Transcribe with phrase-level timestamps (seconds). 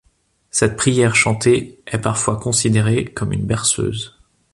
[0.49, 4.17] Cette prière chantée est parfois considérée comme une berceuse.